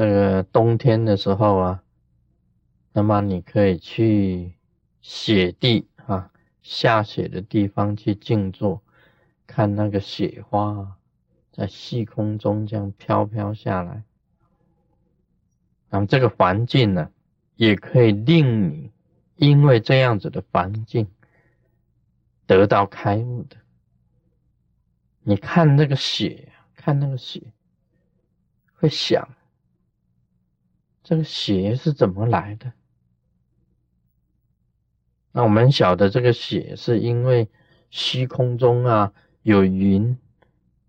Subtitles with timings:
[0.00, 1.82] 这个冬天的时候啊，
[2.94, 4.54] 那么你可以去
[5.02, 8.80] 雪地啊，下雪的地方去静坐，
[9.46, 10.96] 看那个雪花
[11.52, 14.02] 在细空中这样飘飘下来。
[15.90, 17.10] 那么这个环境呢，
[17.56, 18.90] 也可以令你
[19.36, 21.10] 因为这样子的环境
[22.46, 23.58] 得到开悟的。
[25.24, 27.42] 你看那个雪，看那个雪，
[28.72, 29.28] 会想。
[31.10, 32.72] 这个雪是怎么来的？
[35.32, 37.48] 那我们晓得这个雪是因为
[37.90, 40.16] 虚空中啊有云，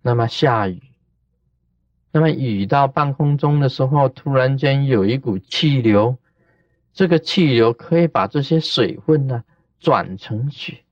[0.03, 0.79] 那么下雨，
[2.11, 6.19] 那么雨到半空中的时候，突然间有一股气流，
[6.93, 9.43] 这个气流可以把这些水分呢
[9.79, 10.83] 转成雪，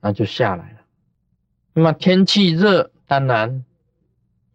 [0.00, 0.80] 那就下来了。
[1.72, 3.64] 那么天气热，当然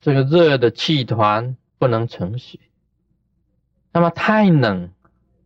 [0.01, 2.59] 这个热的气团不能成雪。
[3.93, 4.89] 那么太冷，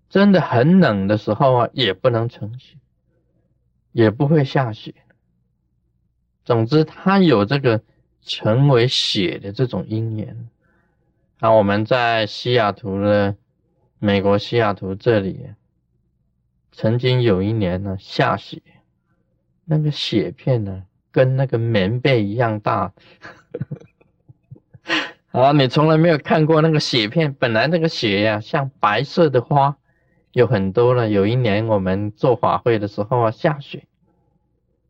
[0.09, 2.77] 真的很冷的时候啊，也不能成雪，
[3.91, 4.95] 也不会下雪。
[6.45, 7.83] 总之，它有这个
[8.21, 10.47] 成为雪的这种因缘。
[11.39, 13.35] 那我们在西雅图的
[13.99, 15.49] 美国西雅图这里，
[16.71, 18.61] 曾经有一年呢下雪，
[19.65, 22.93] 那个雪片呢跟那个棉被一样大。
[25.37, 29.77] 啊，你从来没有看过那个雪片，本来那个雪呀像白色的花，
[30.31, 31.07] 有很多了。
[31.09, 33.85] 有一年我们做法会的时候啊，下雪，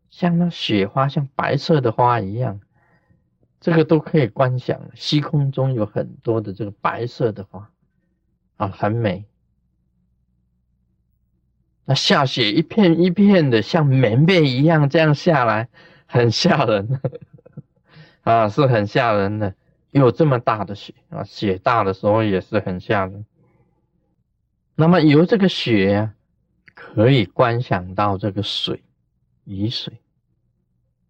[0.08, 2.60] 像那雪花像白色的花一样，
[3.60, 4.80] 这个都可以观想。
[4.94, 7.70] 虚空中有很多的这个白色的花，
[8.56, 9.26] 啊，很美。
[11.84, 15.68] 那下雪一片一片的，像棉被一样这样下来，
[16.06, 17.02] 很吓人，
[18.24, 19.54] 啊，是很吓人的。
[19.90, 23.24] 有这么大的雪啊，雪大的时候也是很吓人。
[24.74, 26.14] 那么由这个雪呀，
[26.74, 28.84] 可以观想到这个水，
[29.44, 29.94] 雨水；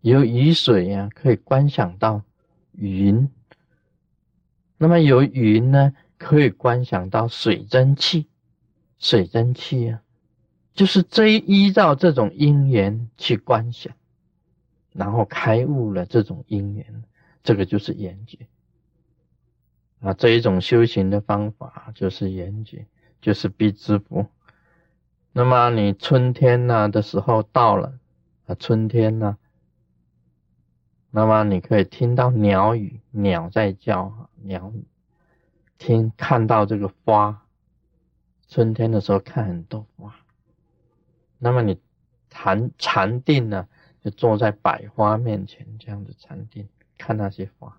[0.00, 2.22] 由雨水呀，可以观想到
[2.72, 3.28] 云。
[4.78, 8.28] 那么由云呢，可以观想到水蒸气，
[8.98, 10.02] 水蒸气啊，
[10.72, 13.92] 就是这依照这种因缘去观想，
[14.92, 17.02] 然后开悟了这种因缘，
[17.42, 18.38] 这个就是缘觉。
[20.00, 22.86] 啊，这一种修行的方法就是严谨，
[23.20, 24.26] 就是必知福。
[25.32, 27.98] 那么你春天呢的时候到了，
[28.46, 29.36] 啊，春天呢，
[31.10, 34.84] 那么你可以听到鸟语，鸟在叫，鸟语，
[35.78, 37.44] 听看到这个花，
[38.48, 40.14] 春天的时候看很多花。
[41.38, 41.80] 那么你
[42.30, 43.66] 禅禅定呢，
[44.00, 47.76] 就坐在百花面前这样子禅定，看那些花，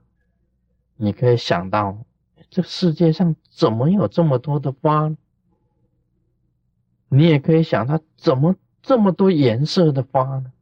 [0.98, 1.98] 你可以想到。
[2.50, 5.16] 这世界上怎么有这么多的花？
[7.10, 10.54] 你也可以想，它怎么这么多颜色的花呢？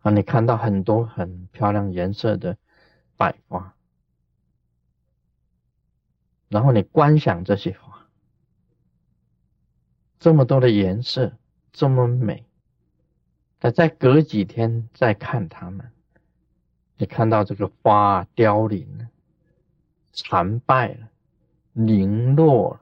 [0.00, 2.56] 啊，你看到很多很漂亮颜色的
[3.16, 3.74] 百花，
[6.48, 8.06] 然后你观想这些花，
[10.18, 11.32] 这么多的颜色，
[11.72, 12.44] 这么美。
[13.60, 15.90] 那再隔几天再看它们，
[16.96, 19.08] 你看到这个花凋零了。
[20.12, 21.08] 残败了，
[21.72, 22.80] 零落了，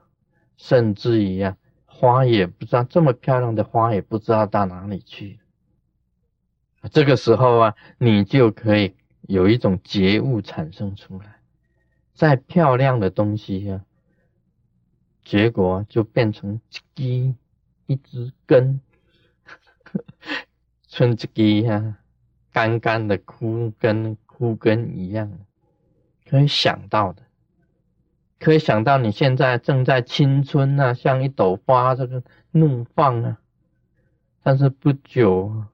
[0.57, 5.39] 甚至于啊，花也不知道这么漂亮的花也不知道到哪里去。
[6.91, 11.37] 这个时候啊，你就可以有一种觉悟产生出来。
[12.13, 13.85] 再漂亮的东西啊，
[15.23, 16.59] 结果就变成
[16.95, 17.35] 一
[17.85, 18.79] 一只根，
[20.87, 21.99] 春之根啊，
[22.51, 25.31] 干干的枯根、枯根一样，
[26.29, 27.23] 可以想到的。
[28.39, 32.21] 可以想到你现在正在青春啊，像一朵花这个
[32.51, 33.37] 怒放啊，
[34.43, 35.65] 但是不久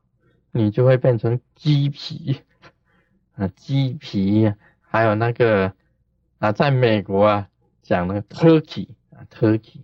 [0.52, 2.40] 你就会变成鸡皮
[3.36, 5.74] 啊，鸡皮，还有那个
[6.40, 7.50] 啊，在美国啊
[7.82, 9.82] 讲那个 turkey 啊，turkey，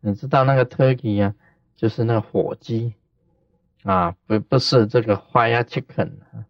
[0.00, 1.34] 你知道那个 turkey 啊，
[1.74, 2.94] 就是那个火鸡
[3.82, 6.46] 啊，不不是这个 fire chicken 啊，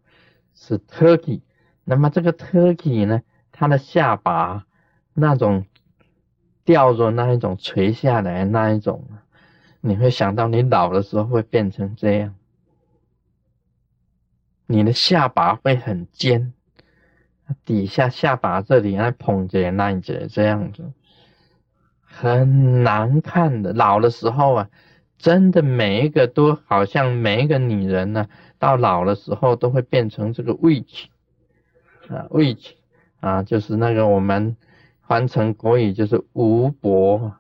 [0.55, 1.41] 是 turkey。
[1.85, 3.23] 那么这个 turkey 呢，
[3.61, 4.65] 他的下巴
[5.13, 5.67] 那种。
[6.63, 9.09] 吊着那一种垂下来那一种，
[9.81, 12.37] 你会想到你老的时候会变成这样，
[14.67, 16.53] 你的下巴会很尖，
[17.65, 20.93] 底下下巴这里还捧着那一节这样子，
[22.03, 23.73] 很难看的。
[23.73, 24.71] 老的时候啊，
[25.19, 28.29] 真的每一个都好像每一个女人呢，
[28.61, 31.07] 到老的时候都会变成这个 witch
[32.09, 32.75] 啊，witch
[33.21, 34.57] 啊，就是那个我们。
[35.03, 37.33] 翻成国语就是无薄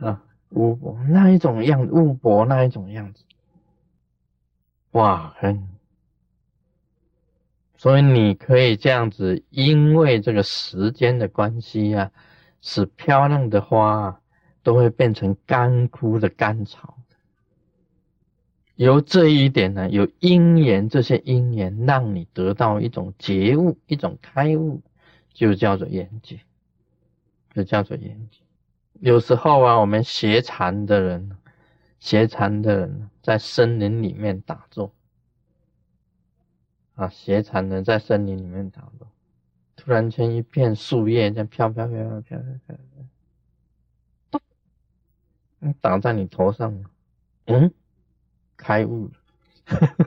[0.00, 3.22] 啊，无薄那一种样，无薄那一种样子，
[4.90, 5.68] 哇，很。
[7.76, 12.10] 所以你可以这样子，因为这个时间的关系啊，
[12.60, 14.20] 使漂亮的花
[14.64, 16.98] 都会变成干枯的干草。
[18.74, 24.80] 由这一点呢，有因缘，这些因缘让你得到一种觉悟，一种开悟，
[25.32, 26.38] 就叫做眼睛，
[27.54, 28.40] 就叫做眼睛。
[29.00, 31.36] 有时候啊，我们学禅的人，
[31.98, 34.92] 学禅的人在森林里面打坐。
[36.94, 39.08] 啊，斜禅的在森林里面打坐，
[39.76, 42.78] 突然间一片树叶这样飘飘飘飘飘飘飘，
[44.30, 46.84] 咚，打在你头上，
[47.46, 47.72] 嗯，
[48.58, 50.06] 开悟了，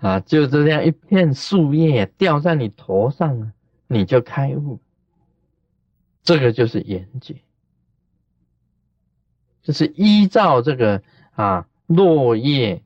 [0.02, 3.52] 啊，就这样一片树叶掉在你头上，
[3.86, 4.80] 你就开悟，
[6.22, 7.42] 这个就是眼界，
[9.62, 11.02] 就是依照这个
[11.32, 12.82] 啊落叶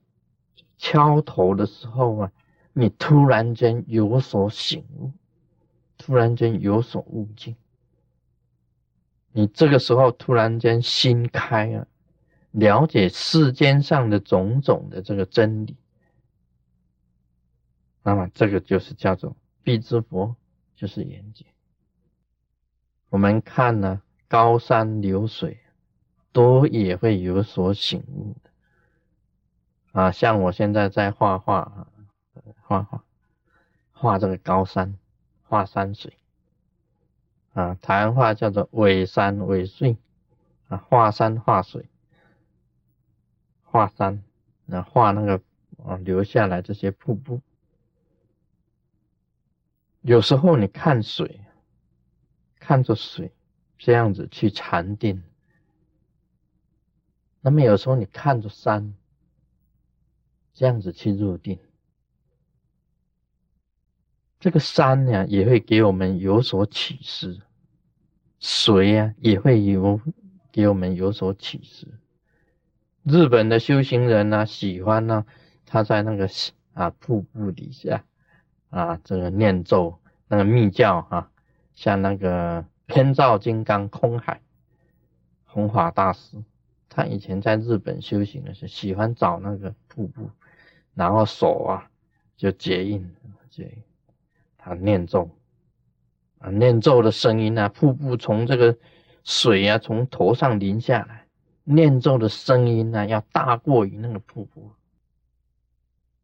[0.76, 2.32] 敲头的时候啊。
[2.74, 5.10] 你突然间有所醒悟，
[5.96, 7.56] 突然间有所悟境，
[9.32, 11.88] 你这个时候突然间心开了，
[12.52, 15.76] 了解世间上的种种的这个真理，
[18.04, 20.36] 那么这个就是叫做必之佛，
[20.78, 21.44] 就是眼界。
[23.10, 25.58] 我们看呢，高山流水，
[26.32, 30.10] 都也会有所醒悟的啊。
[30.10, 31.86] 像我现在在画画。
[32.60, 33.02] 画画，
[33.92, 34.98] 画这个高山，
[35.42, 36.12] 画山水，
[37.54, 39.96] 啊，台湾话叫做尾山尾水，
[40.68, 41.86] 啊，画山画水，
[43.64, 44.22] 画山，
[44.66, 45.40] 那画那个
[45.82, 47.40] 啊流下来这些瀑布。
[50.02, 51.40] 有时候你看水，
[52.58, 53.32] 看着水
[53.76, 55.22] 这样子去禅定，
[57.40, 58.94] 那么有时候你看着山，
[60.54, 61.58] 这样子去入定。
[64.40, 67.40] 这个山呢，也会给我们有所启示；
[68.38, 70.00] 水呀，也会有
[70.52, 71.98] 给我们有所启示。
[73.02, 75.26] 日本的修行人呢，喜欢呢，
[75.66, 76.28] 他在那个
[76.72, 78.04] 啊瀑布底下
[78.70, 79.98] 啊，这个念咒，
[80.28, 81.30] 那个密教啊，
[81.74, 84.40] 像那个天照金刚空海、
[85.44, 86.36] 弘法大师，
[86.88, 90.30] 他以前在日本修行的时候，喜欢找那个瀑布，
[90.94, 91.90] 然后手啊
[92.36, 93.10] 就结印，
[93.48, 93.82] 结印。
[94.58, 95.30] 他念咒
[96.38, 98.76] 啊，念咒的声音啊，瀑布从这个
[99.24, 101.26] 水啊，从头上淋下来，
[101.64, 104.70] 念咒的声音呢，要大过于那个瀑布。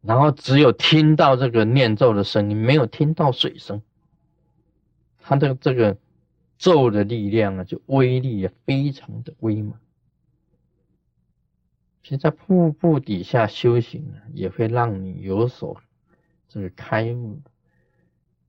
[0.07, 3.83] 然后只有听到这个念咒的声音，没有听到水声。
[5.19, 5.97] 他的这个
[6.59, 9.73] 咒的力量啊，就威力也非常的威猛。
[12.03, 15.81] 其实，在瀑布底下修行呢，也会让你有所
[16.51, 17.41] 这个开悟。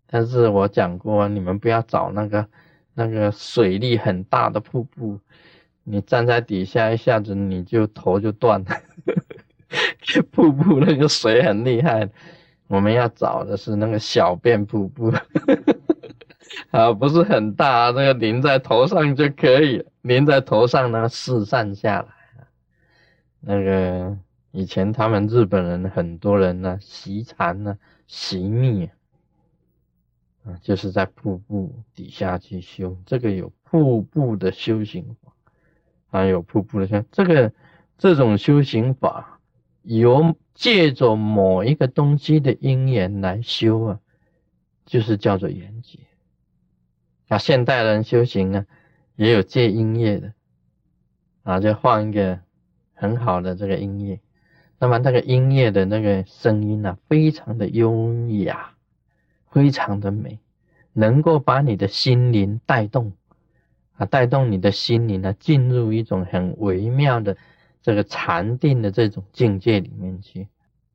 [0.07, 2.49] 但是我讲过，你们不要找那个
[2.93, 5.21] 那个水力很大的瀑布，
[5.85, 8.67] 你站在底下一下子你就头就断了。
[10.31, 12.09] 瀑布那个水很厉害，
[12.67, 15.11] 我们要找的是那个小便瀑布，
[16.71, 22.07] 啊，不是很大，那个淋在头上就可以，淋在头上呢四散下来。
[23.39, 24.17] 那个
[24.51, 27.77] 以前他们日本人很多人呢习禅呢
[28.07, 28.89] 习密。
[30.45, 35.33] 啊，就是在瀑布底下去修，这个有瀑布的修行法，
[36.11, 37.51] 还有瀑布的像这个
[37.97, 39.34] 这种修行法，
[39.85, 43.99] 由借着某一个东西的因缘来修啊，
[44.85, 45.99] 就是叫做缘结。
[47.27, 48.65] 啊，现代人修行呢，
[49.15, 50.33] 也有借音乐的，
[51.43, 52.39] 啊，就换一个
[52.93, 54.19] 很好的这个音乐，
[54.79, 58.13] 那么那个音乐的那个声音呢，非常的优
[58.43, 58.71] 雅。
[59.51, 60.39] 非常的美，
[60.91, 63.13] 能够把你的心灵带动
[63.93, 67.37] 啊，带动你的心灵呢，进入一种很微妙的
[67.85, 70.47] 这个禅定的这种境界里面去。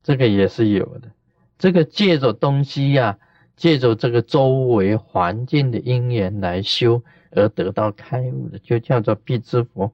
[0.02, 1.08] 这个也是有的。
[1.56, 3.16] 这个借着东西呀，
[3.54, 9.92] 借着这个周围环境的因缘来修而得到开悟的，就叫做必知佛，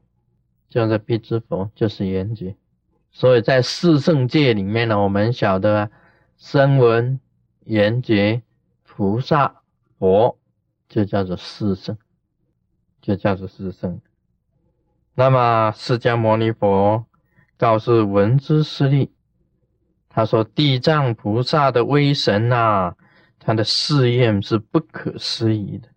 [0.70, 2.56] 叫做必知佛，就是缘觉。
[3.12, 5.90] 所以在四圣界里面呢，我们晓得
[6.38, 7.20] 声闻
[7.64, 8.40] 缘觉。
[8.98, 9.60] 菩萨、
[9.98, 10.38] 佛
[10.88, 11.98] 就叫做四圣，
[13.02, 14.00] 就叫做四圣。
[15.18, 17.06] 那么释迦牟尼佛
[17.56, 19.10] 告诉文殊师利，
[20.10, 22.94] 他说：“地藏菩萨的威神呐，
[23.38, 25.88] 他的誓愿是不可思议的。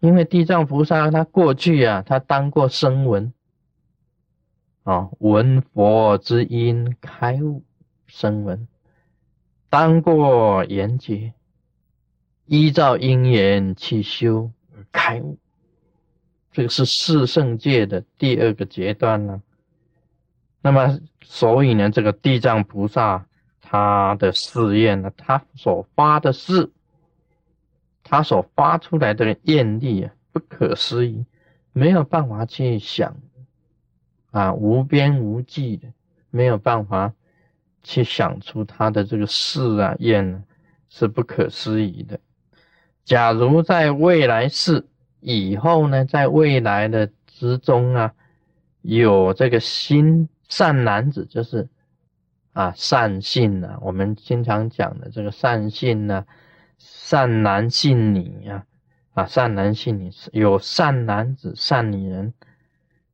[0.00, 3.30] 因为地藏菩萨他过去啊，他当过声闻，
[4.84, 7.62] 啊，闻佛之音开悟
[8.06, 8.66] 声闻，
[9.68, 11.34] 当过缘觉，
[12.46, 15.38] 依照因缘去修而开悟，
[16.56, 19.42] 这个是四圣界的第二个阶段呢。
[20.62, 23.26] 那么，所以呢，这个地藏菩萨
[23.60, 26.70] 他的誓愿呢，他所发的誓。
[28.02, 31.26] 他所发出来的愿力啊，不可思议，
[31.74, 33.14] 没有办法去想
[34.30, 35.88] 啊，无边无际的，
[36.30, 37.12] 没有办法
[37.82, 40.42] 去想出他的这个誓啊愿
[40.88, 42.18] 是不可思议的。
[43.04, 44.86] 假如在未来世
[45.34, 48.14] 以后呢，在未来的之中啊，
[48.82, 51.68] 有这个心善男子，就是
[52.52, 56.24] 啊善性呢，我们经常讲的这个善性呢。
[56.78, 58.66] 善男信女呀，
[59.14, 62.34] 啊，善男信女有善男子、善女人，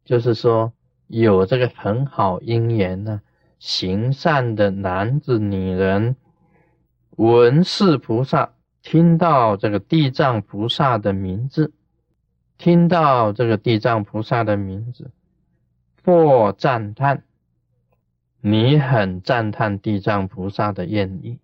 [0.04, 0.72] 就是说
[1.06, 3.20] 有这个很好姻缘呢，
[3.60, 6.16] 行善的男子、女人，
[7.10, 8.52] 闻是菩萨，
[8.82, 11.72] 听到这个地藏菩萨的名字，
[12.62, 15.10] 听到这个地藏菩萨的名字，
[16.04, 17.24] 或赞叹，
[18.40, 21.40] 你很赞叹地藏菩萨的愿意。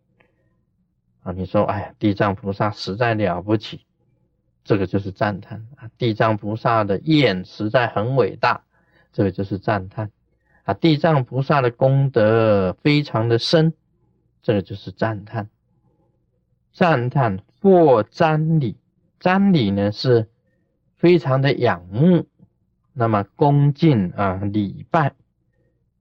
[1.25, 3.81] 啊，你说，哎呀，地藏菩萨实在了不起，
[4.63, 5.91] 这个就是赞叹啊。
[5.99, 8.63] 地藏菩萨的愿实在很伟大，
[9.13, 10.13] 这个就是赞叹
[10.63, 10.73] 啊。
[10.75, 13.75] 地藏菩萨的功德非常的深，
[14.41, 15.49] 这个就是赞叹。
[16.73, 18.77] 赞叹或瞻礼，
[19.21, 20.29] 瞻礼呢是
[20.99, 22.27] 非常的仰慕，
[22.93, 25.15] 那么恭敬啊，礼拜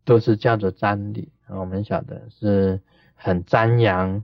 [0.03, 1.59] 都是叫做瞻礼啊。
[1.59, 2.81] 我们晓得是
[3.15, 4.23] 很瞻仰。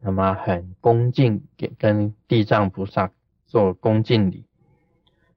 [0.00, 3.10] 那么很恭敬，给跟地藏菩萨
[3.46, 4.44] 做恭敬礼，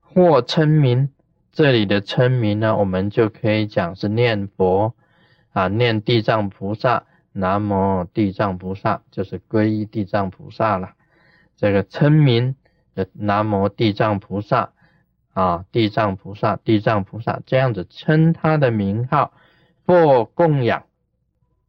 [0.02, 1.10] 或称名。
[1.52, 4.94] 这里的称名呢，我们就可以讲是念佛
[5.52, 10.94] 啊，念地藏菩萨，南无地藏菩萨，就是皈依地藏菩萨了。
[11.58, 12.56] 这个称名
[13.14, 14.72] 南无地藏菩萨
[15.34, 19.34] 啊，地藏菩萨，地藏菩萨这样子称他的名号，
[19.86, 20.84] 或供养，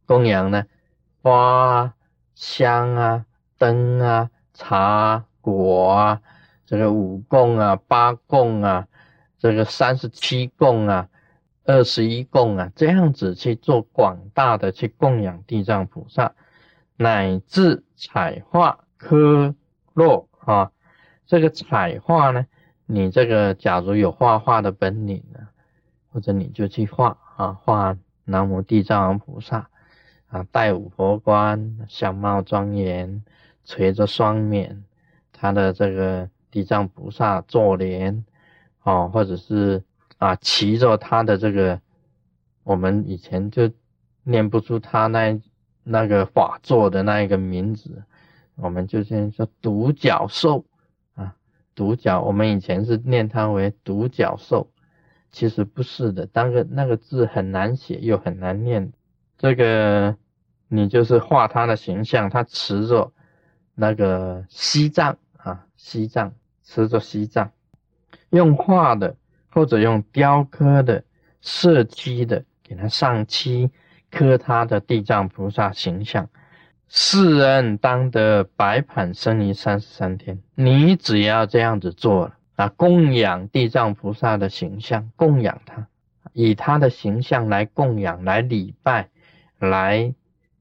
[0.05, 0.65] 供养呢
[1.21, 1.93] 花。
[2.35, 3.25] 香啊，
[3.59, 6.21] 灯啊，茶果啊，
[6.65, 8.87] 这个五供啊，八供啊，
[9.37, 11.07] 这个三十七供啊，
[11.63, 16.33] 二十一供啊，这样子去做广大的去供养地藏菩萨，
[16.97, 19.53] 乃至彩画科
[19.93, 20.71] 落啊，
[21.25, 22.45] 这个彩画呢，
[22.85, 25.39] 你这个假如有画画的本领呢，
[26.11, 29.69] 或者你就去画啊，画南无地藏王菩萨。
[30.27, 33.23] 啊，戴五佛冠，相貌庄严，
[33.65, 34.83] 垂着双冕，
[35.31, 38.25] 他的这个地藏菩萨坐莲，
[38.81, 39.83] 哦，或者是
[40.17, 41.79] 啊，骑着他的这个，
[42.63, 43.69] 我们以前就
[44.23, 45.39] 念不出他那
[45.83, 48.01] 那个法座的那一个名字，
[48.55, 50.65] 我们就先说独角兽，
[51.75, 54.71] 独角，我们以前是念它为独角兽，
[55.31, 58.91] 其实不是的，当个那个字很难写又很难念，
[59.37, 60.15] 这个。
[60.69, 63.13] 你就是画他的形象，他持着
[63.75, 67.51] 那个西藏啊，西藏持着西藏，
[68.31, 69.15] 用画的
[69.51, 71.03] 或者用雕刻的、
[71.41, 73.69] 设漆的，给他上漆
[74.09, 76.27] 刻他的地藏菩萨形象。
[76.87, 80.39] 世人当得白盘生于三十三天。
[80.55, 85.87] 你只要这样子做了啊，供养地藏菩萨的形象，供养他，
[86.33, 89.09] 以他的形象来供养、来礼拜、
[89.59, 90.13] 来。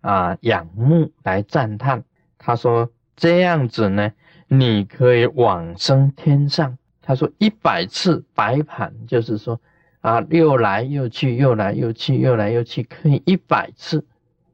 [0.03, 2.03] 啊，仰慕来赞叹，
[2.37, 4.13] 他说这样子呢，
[4.49, 6.77] 你可以往生天上。
[7.01, 9.61] 他说一百次白盘，就是说
[10.01, 14.05] 啊，又来又去，又来又去，又来又去，可以一百次，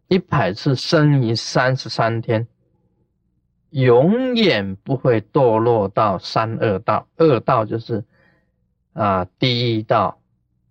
[0.08, 2.46] 一百次生于三十三天，
[3.70, 7.06] 永远不会堕落到三恶道。
[7.18, 8.04] 恶道就是
[8.92, 10.18] 啊，地狱道、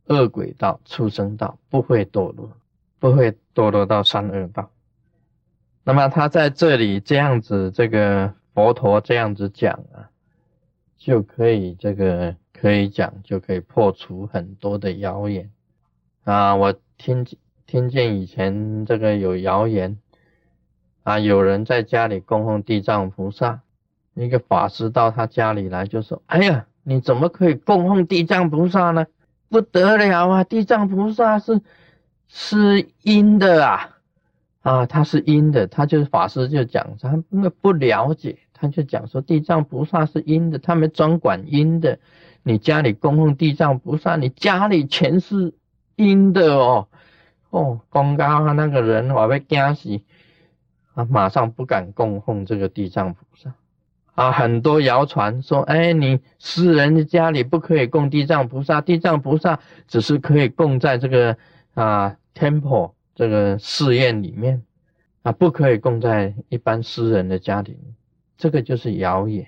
[0.07, 2.51] 恶鬼道、畜生道，不会堕落。
[2.99, 4.71] 不会堕落到三恶道。
[5.83, 10.09] 那么他在这里这样子，这个佛陀这样子讲啊，
[10.97, 15.51] 就可以这个可以讲，就可以破除很多的谣言
[16.23, 16.55] 啊。
[16.55, 17.23] 我听
[17.67, 19.99] 听见以前这个有谣言
[21.03, 23.61] 啊，有人在家里供奉地藏菩萨，
[24.15, 29.05] 一个法师到他家里来就说：“哎呀，你怎么可以供奉地藏菩萨呢？
[29.49, 30.43] 不得了啊！
[30.43, 31.61] 地藏菩萨是。”
[32.29, 33.99] 是阴的啊，
[34.61, 41.97] 啊，他是阴的，他就是法师就讲，他因为不了解，他就讲说地藏菩萨是阴的，他们专管阴的。
[42.43, 45.53] 你家里供奉地藏菩萨，你家里全是
[45.95, 46.89] 阴的哦，
[47.49, 50.01] 哦，公告那个人我被惊死，
[50.93, 53.53] 啊，马上不敢供奉这个地藏菩萨。
[54.15, 61.37] 啊，很多谣传说，哎，你私人的家里不可以供地藏菩萨，地藏菩萨只是可以供在这个
[61.75, 64.63] 啊 temple 这个寺院里面，
[65.21, 67.77] 啊，不可以供在一般私人的家里，
[68.37, 69.47] 这个就是谣言。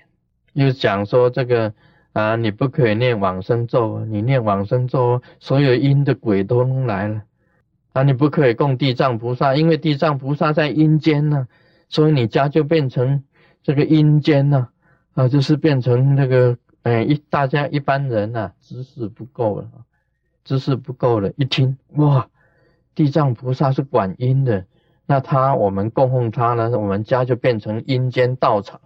[0.52, 1.74] 又讲说这个
[2.12, 7.22] 啊，你不可以念往生咒，你念往生咒，所有阴的鬼都来了。
[7.92, 11.48] 啊，你不可以供地藏菩萨，因为地藏菩萨在阴间呢，
[11.88, 13.22] 所以你家就变成。
[13.62, 14.68] 这个阴间呢，
[15.12, 19.70] 啊，就是变成那个，哎，一大家一般人呐，知识不够了，
[20.44, 22.26] 知识不够了，一听哇，
[22.94, 24.64] 地藏菩萨是管阴的，
[25.04, 28.80] 那他我们供奉他呢，我们家就变成阴间道场，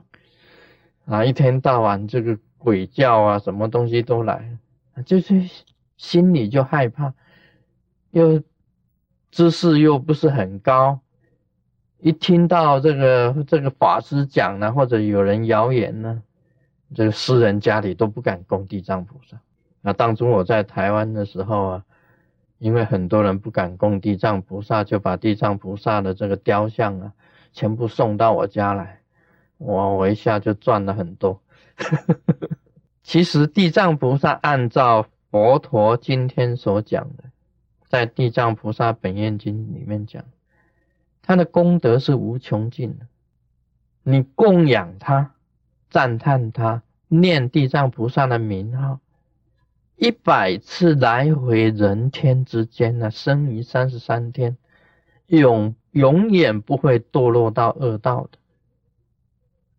[1.06, 4.58] 啊，一天到晚这个鬼叫啊，什么东西都来，
[5.06, 5.48] 就是
[5.96, 7.14] 心里就害怕，
[8.10, 8.42] 又
[9.34, 11.00] 知识又不是很高。
[11.98, 16.22] 一听到这个这个法师讲呢，或者有人谣言呢，
[16.94, 19.36] 这个私人家里都不敢供地藏菩萨。
[19.80, 21.84] 那当初我在台湾的时候啊，
[22.58, 27.12] 因为很多人不敢供地藏菩萨，就把地藏菩萨的这个雕像啊，
[27.52, 29.00] 全部送到我家来，
[29.58, 31.40] 我我一下就赚了很多。
[33.02, 37.23] 其实地藏菩萨按照佛陀今天所讲的，
[37.88, 40.24] 在《地藏菩萨本愿经》里面讲。
[41.22, 43.06] 他的功德是无穷尽的，
[44.02, 45.34] 你供养他、
[45.88, 49.00] 赞叹他、念地藏菩萨的名号，
[49.96, 54.58] 一百次来回人天之间呢，生于三十三天，
[55.26, 58.38] 永永远不会堕落到恶道的。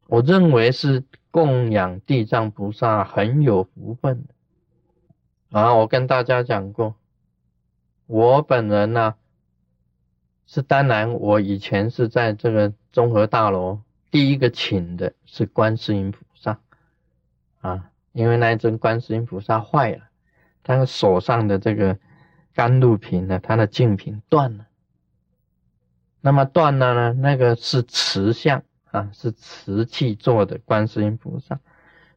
[0.08, 5.60] 我认为是供养地藏菩萨很有福分的。
[5.60, 6.96] 啊，我跟大家讲过，
[8.08, 9.16] 我本人呢。
[10.48, 16.60] 是当然，我以前是在这个综合大楼第一个请的是观世音菩萨
[17.62, 20.04] 啊，因为那一尊观世音菩萨坏了，
[20.62, 21.98] 他的手上的这个
[22.54, 24.68] 甘露瓶呢，它的净瓶断了。
[26.22, 31.60] 那么断了呢，那个是瓷像啊，是瓷器做的观世音菩萨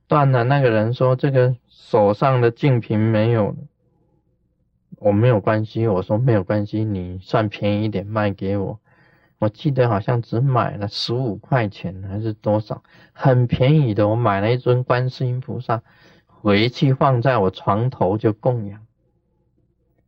[0.06, 0.44] 断了。
[0.44, 3.56] 那个人说这个手上的净瓶没有了。
[4.96, 8.80] 我没有关系，我说没有关系，你算便宜一点卖给我。
[9.38, 14.08] 我记得好像只买了十五块钱还是多少，很便宜的。
[14.08, 15.82] 我买了一尊观世音菩萨，
[16.26, 18.80] 回去放在我床头就供养。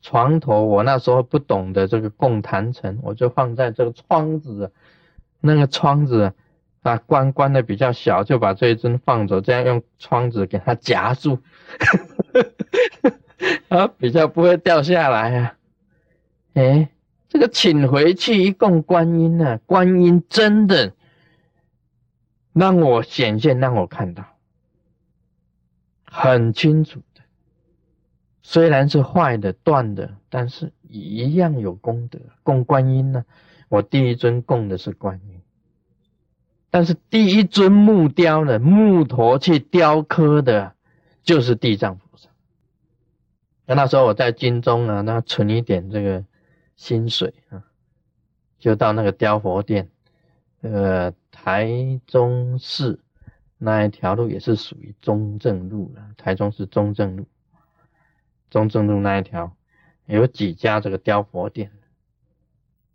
[0.03, 4.73] 床头我那时候不懂得这个供坛城，我就放在这个窗子，
[5.41, 6.33] 那个窗子
[6.83, 11.39] 啊关关的比较小，就把这一尊放着，这样用窗子给它夹住。
[13.69, 15.57] 啊，比较不会掉下来啊！
[16.55, 16.91] 哎，
[17.29, 20.93] 这个请回去一供观音呢，观音真的
[22.53, 24.25] 让我显现，让我看到
[26.05, 27.23] 很清楚的。
[28.43, 32.19] 虽然是坏的、断的，但是一样有功德。
[32.43, 33.25] 供观音呢，
[33.69, 35.41] 我第一尊供的是观音，
[36.71, 40.75] 但是第一尊木雕的木头去雕刻的，
[41.23, 42.10] 就是地藏菩。
[43.71, 46.25] 那那时候我在金钟啊，那存一点这个
[46.75, 47.63] 薪水啊，
[48.59, 49.89] 就到那个雕佛店，
[50.61, 52.99] 呃，台中市
[53.59, 56.03] 那一条路也是属于中正路了。
[56.17, 57.27] 台中市中正路，
[58.51, 59.55] 中正路那一条
[60.07, 61.71] 有几家这个雕佛店，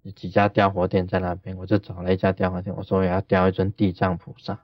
[0.01, 4.59] 有几家雕佛店在那边，我就找了一家雕佛店，我说我要雕一尊地藏菩萨，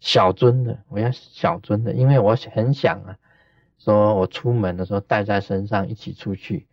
[0.00, 3.18] 小尊的，我要小尊的，因为我很想啊。
[3.78, 6.66] 说我出门的时候带在身上一起出去，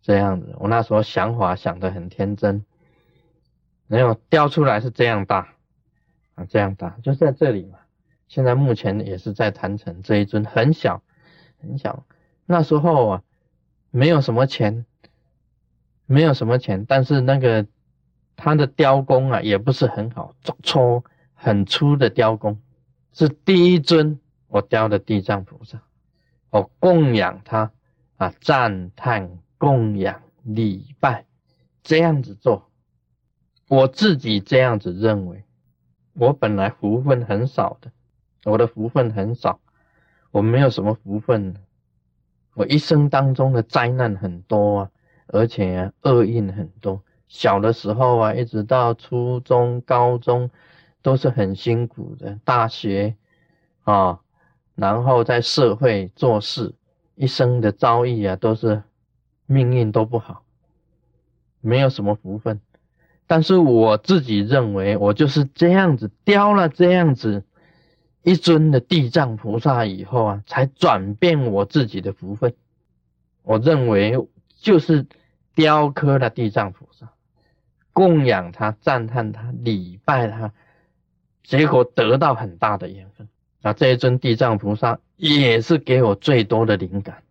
[0.00, 0.54] 这样子。
[0.58, 2.64] 我那时候想法想得很天真，
[3.86, 5.54] 没有雕出来是这样大
[6.34, 7.78] 啊，这样大就在这里嘛。
[8.28, 11.02] 现在目前也是在坛城这一尊很小
[11.60, 12.04] 很小。
[12.46, 13.22] 那时候啊，
[13.90, 14.86] 没有什么钱，
[16.06, 17.66] 没有什么钱，但是那个
[18.36, 21.02] 他的雕工啊也不是很好，粗
[21.34, 22.60] 很粗的雕工，
[23.12, 25.82] 是第一尊我雕的地藏菩萨。
[26.50, 27.72] 我供养他
[28.16, 31.26] 啊，赞叹、供养、礼拜，
[31.82, 32.70] 这样子做，
[33.68, 35.44] 我自己这样子认为。
[36.14, 37.92] 我本来福分很少的，
[38.44, 39.60] 我的福分很少，
[40.32, 41.54] 我没有什么福分。
[42.54, 44.90] 我一生当中的灾难很多啊，
[45.28, 50.50] 而且厄运很多，小的时候啊，一直到初中、高中，
[51.02, 52.40] 都是很辛苦的。
[52.44, 53.14] 大学
[53.84, 54.18] 啊，
[54.80, 56.72] 然后在社会做事，
[57.16, 58.80] 一生的遭遇啊，都是
[59.44, 60.44] 命运都不好，
[61.60, 62.60] 没有什么福分。
[63.26, 67.42] 但是我自己认为，我就是这样子雕了这样子
[68.22, 72.54] 一尊的地藏菩萨以后啊，才转变我自己的福分。
[73.42, 74.28] 我认为
[74.60, 75.04] 就是
[75.56, 77.10] 雕刻了地藏菩萨。
[77.92, 80.52] 供养他，赞叹他，礼拜他，
[81.42, 83.28] 结果得到很大的缘分
[83.62, 83.72] 啊！
[83.72, 87.22] 这一尊地藏菩萨也是给我最多的灵感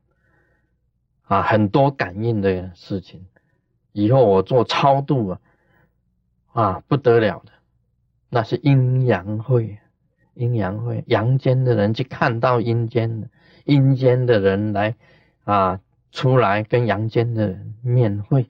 [1.24, 3.26] 啊，很多感应的事情。
[3.94, 5.40] 以后我做超度啊，
[6.52, 7.52] 啊不得了的，
[8.30, 9.80] 那是阴阳会，
[10.34, 13.30] 阴阳会，阳间的人去看到阴间的，
[13.64, 14.96] 阴间的人来
[15.46, 15.80] 啊
[16.12, 18.50] 出来跟阳间的人面会。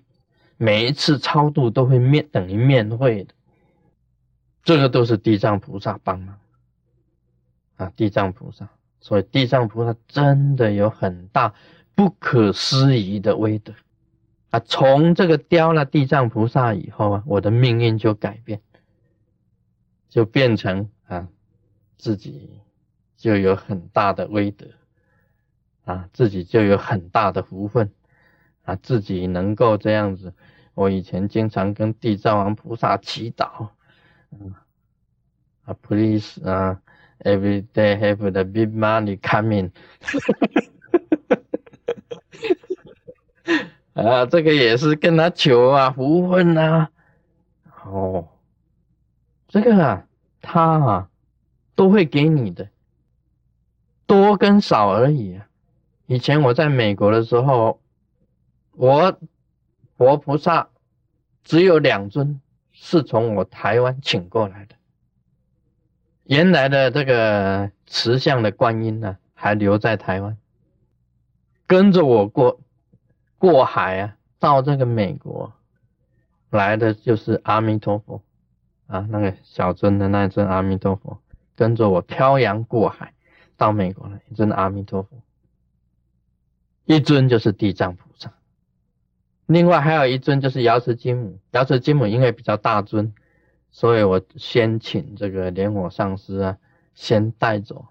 [0.58, 3.34] 每一次超度都会面等于面会的，
[4.64, 6.40] 这个都是地藏菩萨帮忙
[7.78, 7.92] 啊！
[7.96, 11.54] 地藏菩萨，所以地藏菩萨真的有很大
[11.96, 13.74] 不可思议的威德
[14.50, 14.60] 啊！
[14.60, 18.62] 从这个雕了地藏菩萨以后啊，我的命运就改变，
[20.10, 21.28] 就变成啊，
[21.98, 22.60] 自己
[23.16, 24.68] 就有很大的威德
[25.86, 27.92] 啊，自己就有很大的福分。
[28.64, 30.34] 啊，自己能够这样子，
[30.74, 33.70] 我以前经常跟地藏王菩萨祈祷，
[34.30, 34.54] 嗯，
[35.64, 36.82] 啊，please 啊
[37.20, 39.72] ，every day have the big money coming，
[43.94, 46.90] 啊，这个也是跟他求啊，福分啊，
[47.86, 48.28] 哦，
[49.48, 50.08] 这个啊，
[50.42, 51.10] 他啊，
[51.76, 52.70] 都会给你的，
[54.06, 55.48] 多跟少而已啊。
[56.06, 57.82] 以前我在美国的时候。
[58.80, 59.20] 我
[59.98, 60.70] 佛菩萨
[61.44, 62.40] 只有两尊，
[62.72, 64.76] 是从我台湾请过来的。
[66.28, 70.38] 原来的这个慈像的观音呢，还留在台湾，
[71.66, 72.60] 跟着我过
[73.38, 75.54] 过海啊，到这个美国
[76.50, 78.22] 来的就是阿弥陀佛。
[78.88, 81.20] 啊，那个小尊的那一尊阿弥陀佛，
[81.58, 83.14] 跟着我漂洋过海
[83.58, 85.10] 到美国来，一尊阿弥陀佛，
[86.86, 88.32] 一尊就是地藏菩萨。
[89.46, 93.14] 另外还有一尊就是瑶池金母，瑶池金母因为比较大尊，
[93.78, 96.58] 所以我先请这个莲火上师啊，
[96.96, 97.86] 先带走。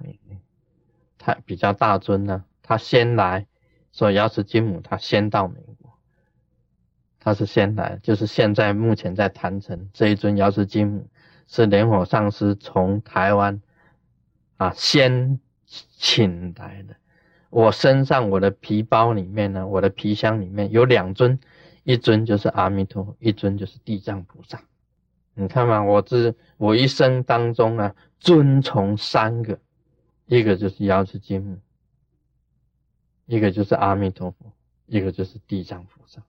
[1.17, 3.47] 他比较大尊呢，他先来，
[3.93, 4.81] 所以瑶池金母。
[4.81, 5.97] 他先到美国，
[7.21, 11.07] 他是先来，就是现在目前在坛城这一尊瑶池金母。
[11.47, 13.63] 是莲火上师从台湾
[14.57, 16.97] 啊先请来的。
[17.49, 21.39] 我身上我的皮包里面呢，我的皮箱里面有两尊，
[21.85, 24.61] 一尊就是阿弥陀佛，一尊就是地藏菩萨。
[25.39, 29.59] 你看嘛，我这我一生当中啊，尊崇三个，
[30.25, 31.59] 一个就是药师金母，
[33.27, 34.51] 一个就是阿弥陀佛，
[34.87, 36.23] 一个就是地藏菩萨。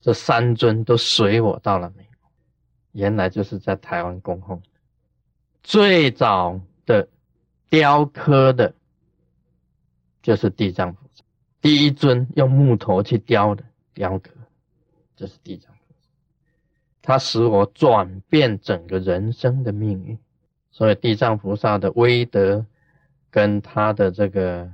[0.00, 2.30] 这三尊都随我到了美国，
[2.92, 4.62] 原来就是在台湾供奉。
[5.62, 7.08] 最早的
[7.68, 8.72] 雕刻的。
[10.22, 11.24] 就是地藏菩萨，
[11.60, 14.30] 第一尊用木头去雕的雕刻，
[15.16, 15.74] 就是地藏，
[17.02, 20.18] 它使我转变整个人生的命运。
[20.70, 22.64] 所以地藏菩萨的威德
[23.30, 24.72] 跟他的这个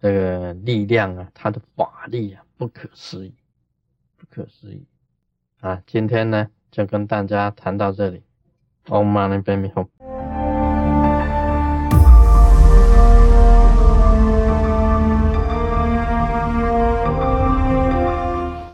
[0.00, 3.34] 这个力量啊，他的法力啊，不可思议，
[4.16, 4.86] 不可思议
[5.60, 5.82] 啊！
[5.86, 8.22] 今天呢，就跟大家谈到这里。
[8.86, 10.15] Om Mani Padme Hum。